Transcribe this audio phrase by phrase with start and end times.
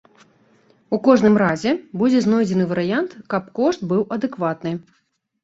[0.95, 4.71] У кожным разе, будзе знойдзены варыянт, каб кошт быў адэкватны.